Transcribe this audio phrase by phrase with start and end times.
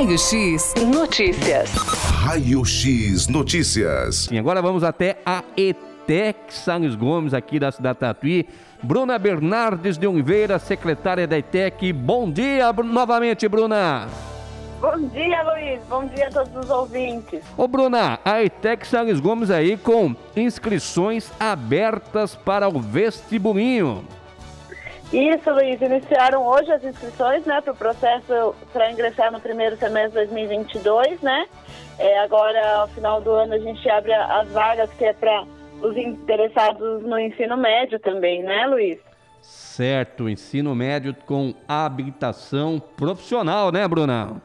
[0.00, 1.74] Raio X Notícias.
[2.24, 4.30] Raio X Notícias.
[4.30, 8.48] E agora vamos até a ETEC Salles Gomes, aqui da cidade Tatuí.
[8.82, 11.92] Bruna Bernardes de Oliveira, secretária da ETEC.
[11.92, 14.08] Bom dia novamente, Bruna.
[14.80, 15.82] Bom dia, Luiz.
[15.86, 17.42] Bom dia a todos os ouvintes.
[17.54, 24.02] Ô, Bruna, a ETEC Salles Gomes aí com inscrições abertas para o vestibulinho.
[25.12, 25.80] Isso, Luiz.
[25.80, 31.20] Iniciaram hoje as inscrições, né, para o processo para ingressar no primeiro semestre de 2022,
[31.20, 31.46] né?
[31.98, 35.44] É, agora, ao final do ano, a gente abre as vagas que é para
[35.82, 38.98] os interessados no ensino médio também, né, Luiz?
[39.42, 44.40] Certo, ensino médio com habilitação profissional, né, Bruna?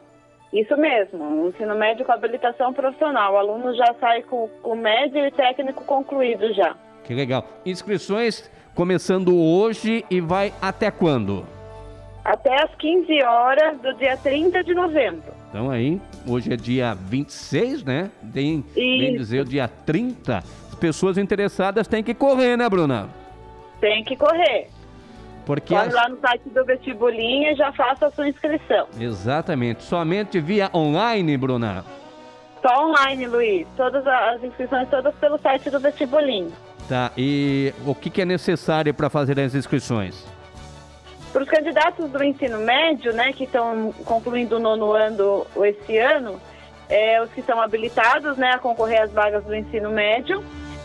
[0.52, 3.34] Isso mesmo, ensino médio com habilitação profissional.
[3.34, 6.74] O aluno já sai com o médio e técnico concluído já.
[7.04, 7.44] Que legal.
[7.64, 11.46] Inscrições começando hoje e vai até quando?
[12.22, 15.32] Até às 15 horas do dia 30 de novembro.
[15.48, 18.10] Então aí, hoje é dia 26, né?
[18.34, 20.38] Tem, bem dizer, o dia 30.
[20.38, 23.08] As pessoas interessadas têm que correr, né, Bruna?
[23.80, 24.68] Tem que correr.
[25.46, 25.94] Porque Corre as...
[25.94, 28.88] lá no site do vestibulinho e já faça a sua inscrição.
[29.00, 29.84] Exatamente.
[29.84, 31.84] Somente via online, Bruna?
[32.60, 33.66] Só online, Luiz.
[33.76, 36.52] Todas as inscrições todas pelo site do vestibulinho.
[36.88, 37.10] Tá.
[37.16, 40.24] E o que, que é necessário para fazer as inscrições?
[41.32, 46.40] Para os candidatos do ensino médio, né, que estão concluindo o nono ano esse ano,
[46.88, 50.42] é, os que estão habilitados, né, a concorrer às vagas do ensino médio,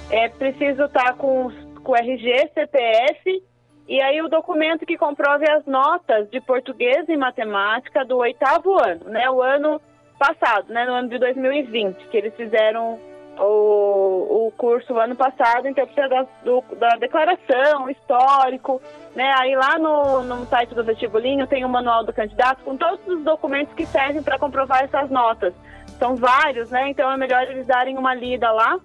[0.10, 1.52] é preciso estar com,
[1.84, 3.44] com RG, CPF
[3.88, 9.06] e aí o documento que comprove as notas de português e matemática do oitavo ano,
[9.06, 9.80] né, o ano
[10.18, 13.00] passado, né, no ano de 2020, que eles fizeram
[13.44, 18.82] o, o curso ano passado, então precisa da, do, da declaração, histórico,
[19.16, 19.34] né?
[19.40, 23.24] Aí lá no, no site do vestibulinho tem o manual do candidato com todos os
[23.24, 25.54] documentos que servem para comprovar essas notas.
[25.98, 26.90] São vários, né?
[26.90, 28.80] Então é melhor eles darem uma lida lá.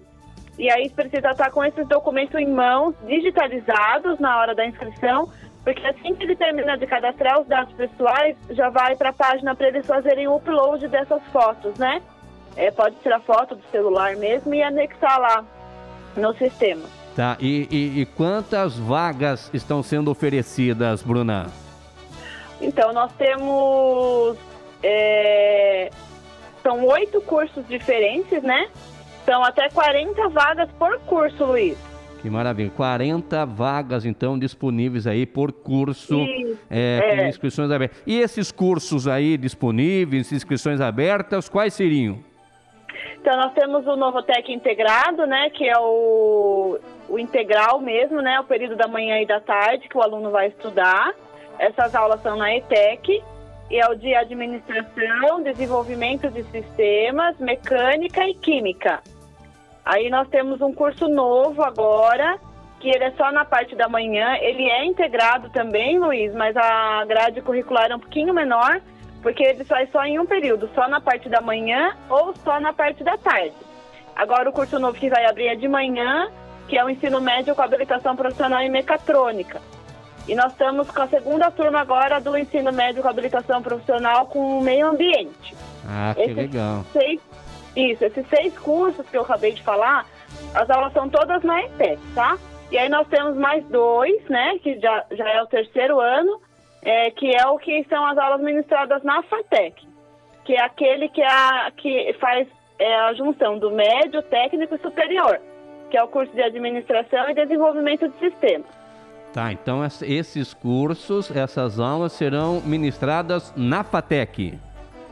[0.57, 5.31] E aí precisa estar com esses documentos em mãos, digitalizados na hora da inscrição,
[5.63, 9.55] porque assim que ele termina de cadastrar os dados pessoais, já vai para a página
[9.55, 12.01] para eles fazerem o upload dessas fotos, né?
[12.57, 15.45] É, pode tirar foto do celular mesmo e anexar lá
[16.15, 16.83] no sistema.
[17.15, 21.47] Tá, e, e, e quantas vagas estão sendo oferecidas, Bruna?
[22.59, 24.37] Então, nós temos.
[24.83, 25.89] É,
[26.63, 28.67] são oito cursos diferentes, né?
[29.25, 31.77] São até 40 vagas por curso, Luiz.
[32.21, 32.71] Que maravilha.
[32.75, 37.15] 40 vagas, então, disponíveis aí por curso, Isso, é, é.
[37.15, 38.01] com inscrições abertas.
[38.05, 42.19] E esses cursos aí disponíveis, inscrições abertas, quais seriam?
[43.27, 45.49] Então, nós temos o Novotec integrado, né?
[45.49, 46.79] Que é o,
[47.09, 48.39] o integral mesmo, né?
[48.39, 51.13] O período da manhã e da tarde que o aluno vai estudar.
[51.59, 53.21] Essas aulas são na ETEC.
[53.69, 59.03] E é o de administração, desenvolvimento de sistemas, mecânica e química.
[59.83, 62.39] Aí nós temos um curso novo agora,
[62.79, 64.37] que ele é só na parte da manhã.
[64.39, 68.79] Ele é integrado também, Luiz, mas a grade curricular é um pouquinho menor,
[69.21, 72.73] porque ele sai só em um período, só na parte da manhã ou só na
[72.73, 73.55] parte da tarde.
[74.15, 76.29] Agora o curso novo que vai abrir é de manhã,
[76.67, 79.61] que é o ensino médio com habilitação profissional em mecatrônica.
[80.27, 84.59] E nós estamos com a segunda turma agora do ensino médio com habilitação profissional com
[84.59, 85.55] o meio ambiente.
[85.87, 86.83] Ah, que Esses legal.
[86.91, 87.21] Seis,
[87.75, 90.05] isso, esses seis cursos que eu acabei de falar,
[90.53, 92.37] as aulas são todas na ETEC, tá?
[92.69, 96.41] E aí nós temos mais dois, né, que já, já é o terceiro ano,
[96.81, 99.87] é, que é o que são as aulas ministradas na FATEC,
[100.45, 102.47] que é aquele que, é a, que faz
[102.79, 105.39] é, a junção do médio, técnico e superior,
[105.89, 108.67] que é o curso de administração e desenvolvimento de sistemas.
[109.33, 114.57] Tá, então es- esses cursos, essas aulas serão ministradas na FATEC.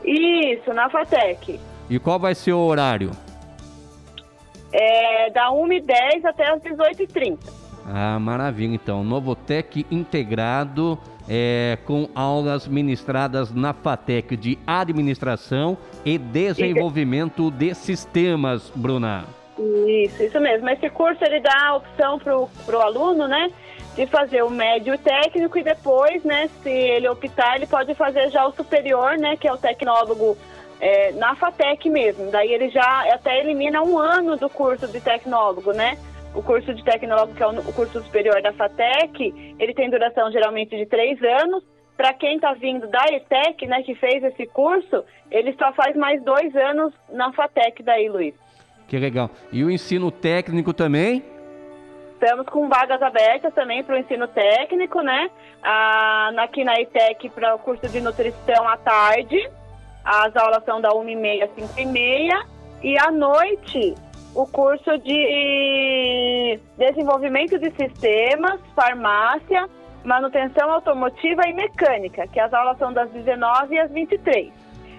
[0.04, 1.60] Isso, na FATEC.
[1.90, 3.10] E qual vai ser o horário?
[4.72, 7.38] É, da 1h10 até as 18h30.
[7.88, 8.74] Ah, maravilha.
[8.74, 10.98] Então, Novotec integrado
[11.28, 19.24] é, com aulas ministradas na FATEC de Administração e Desenvolvimento de Sistemas, Bruna.
[19.86, 20.68] Isso, isso mesmo.
[20.68, 23.50] Esse curso ele dá a opção para o aluno, né,
[23.94, 28.46] de fazer o médio técnico e depois, né, se ele optar, ele pode fazer já
[28.46, 30.36] o superior, né, que é o tecnólogo
[30.78, 32.30] é, na FATEC mesmo.
[32.30, 35.96] Daí ele já até elimina um ano do curso de tecnólogo, né?
[36.36, 40.76] O curso de tecnólogo, que é o curso superior da FATEC, ele tem duração geralmente
[40.76, 41.64] de três anos.
[41.96, 46.22] Para quem está vindo da ETEC, né, que fez esse curso, ele só faz mais
[46.22, 48.34] dois anos na FATEC daí, Luiz.
[48.86, 49.30] Que legal.
[49.50, 51.24] E o ensino técnico também?
[52.12, 55.30] Estamos com vagas abertas também para o ensino técnico, né?
[55.62, 59.50] Ah, aqui na ETEC para o curso de nutrição à tarde.
[60.04, 62.46] as aulas são da 1h30 às 5h30
[62.82, 63.94] e à noite
[64.36, 69.68] o curso de desenvolvimento de sistemas, farmácia,
[70.04, 74.52] manutenção automotiva e mecânica, que as aulas são das 19 às 23.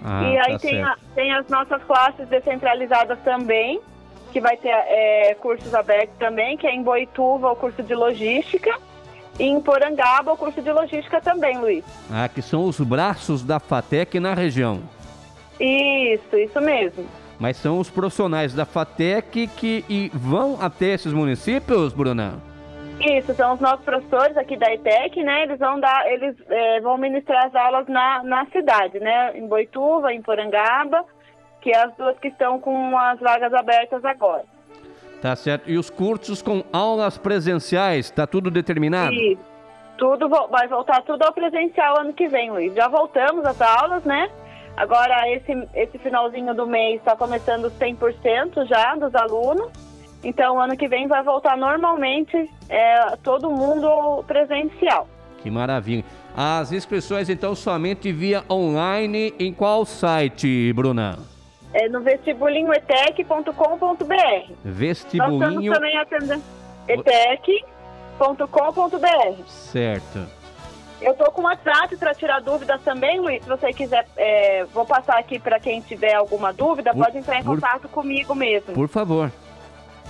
[0.04, 3.80] Ah, e aí tá tem, a- tem as nossas classes descentralizadas também,
[4.32, 8.76] que vai ter é, cursos abertos também, que é em Boituva o curso de logística
[9.40, 11.86] e em Porangaba o curso de logística também, Luiz.
[12.12, 14.82] Ah, que são os braços da FATEC na região.
[15.60, 17.06] Isso, isso mesmo.
[17.40, 22.36] Mas são os profissionais da FATEC que vão até esses municípios, Bruna?
[23.00, 25.44] Isso, são os nossos professores aqui da ETEC, né?
[25.44, 29.38] Eles vão dar, eles é, vão ministrar as aulas na, na cidade, né?
[29.38, 31.06] Em Boituva, em Porangaba,
[31.62, 34.44] que é as duas que estão com as vagas abertas agora.
[35.22, 35.70] Tá certo.
[35.70, 39.14] E os cursos com aulas presenciais, tá tudo determinado?
[39.14, 39.38] E
[39.98, 42.74] tudo vai voltar tudo ao presencial ano que vem, Luiz.
[42.74, 44.30] Já voltamos às aulas, né?
[44.78, 49.72] Agora esse, esse finalzinho do mês está começando 100% já dos alunos.
[50.24, 55.08] Então ano que vem vai voltar normalmente é, todo mundo presencial.
[55.42, 56.06] Que maravilha.
[56.36, 61.18] As inscrições, então, somente via online em qual site, Bruna?
[61.74, 63.54] É no vestibulinhoetec.com.br.
[63.98, 65.74] Nós estamos Vestibulinho.
[65.74, 66.44] também atendendo
[66.88, 67.48] etec.com.br.
[69.48, 70.37] Certo.
[71.02, 73.44] Eu tô com o WhatsApp para tirar dúvidas também, Luiz.
[73.44, 77.40] Se você quiser, é, vou passar aqui para quem tiver alguma dúvida, Por- pode entrar
[77.40, 78.74] em por- contato comigo mesmo.
[78.74, 79.32] Por favor.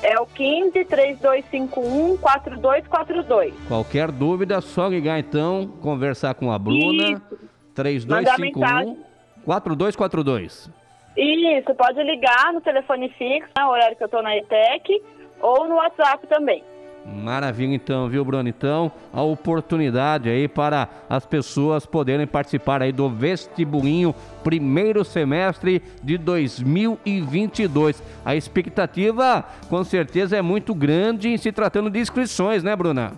[0.02, 3.54] É o 15 3251 4242.
[3.68, 7.12] Qualquer dúvida, só ligar então, conversar com a Bruna.
[7.12, 7.40] Isso.
[7.74, 8.98] 3251 mensagem.
[9.44, 10.70] 4242.
[11.18, 15.02] Isso, pode ligar no telefone fixo, no horário que eu tô na ETEC,
[15.42, 16.64] ou no WhatsApp também.
[17.06, 18.50] Maravilha, então, viu, Bruno?
[18.50, 24.14] Então, a oportunidade aí para as pessoas poderem participar aí do vestibulinho
[24.44, 28.04] primeiro semestre de 2022.
[28.26, 33.14] A expectativa, com certeza, é muito grande em se tratando de inscrições, né, Bruna?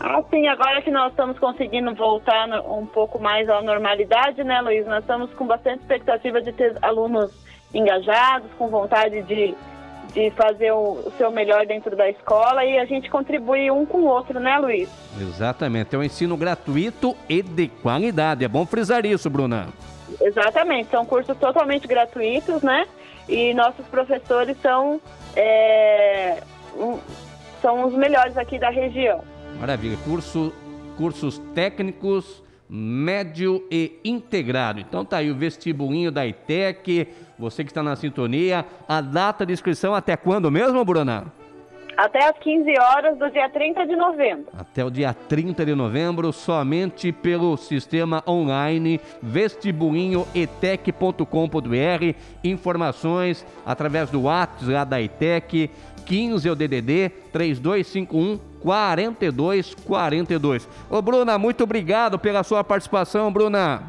[0.00, 4.84] Assim, agora que nós estamos conseguindo voltar um pouco mais à normalidade, né, Luiz?
[4.86, 7.30] Nós estamos com bastante expectativa de ter alunos
[7.72, 9.54] engajados, com vontade de,
[10.12, 14.06] de fazer o, seu melhor dentro da escola e a gente contribui um com o
[14.06, 14.88] outro, né, Luiz?
[15.20, 18.44] Exatamente, é um ensino gratuito e de qualidade.
[18.44, 19.68] É bom frisar isso, Bruna.
[20.20, 22.86] Exatamente, são cursos totalmente gratuitos, né?
[23.28, 25.00] E nossos professores são,
[25.34, 26.42] é,
[26.76, 26.98] um-
[27.62, 29.22] são os melhores aqui da região.
[29.58, 29.96] Maravilha.
[30.04, 30.52] Curso,
[30.96, 32.41] cursos técnicos,
[32.74, 34.80] médio e integrado.
[34.80, 37.06] Então tá aí o vestibulinho da ITEC.
[37.38, 38.64] Você que está na sintonia.
[38.88, 41.30] A data de inscrição até quando mesmo, Bruna?
[42.02, 44.46] Até às 15 horas do dia 30 de novembro.
[44.58, 52.16] Até o dia 30 de novembro, somente pelo sistema online vestibulinhoetec.com.br.
[52.42, 55.70] Informações através do WhatsApp lá da ITEC,
[56.04, 60.68] 15 é o DDD 3251 4242.
[60.90, 63.80] Ô Bruna, muito obrigado pela sua participação, Bruna.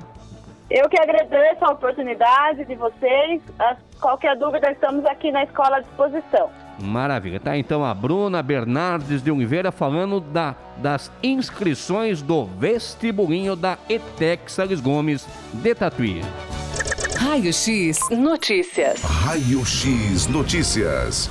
[0.70, 3.42] Eu que agradeço a oportunidade de vocês.
[3.58, 6.52] As- qualquer dúvida, estamos aqui na escola à disposição.
[6.80, 7.40] Maravilha.
[7.40, 14.52] Tá então a Bruna Bernardes de Oliveira falando da, das inscrições do vestibulinho da ETEC
[14.52, 16.22] Salles Gomes de Tatuí.
[17.18, 19.02] Raio X Notícias.
[19.02, 21.30] Raio X Notícias.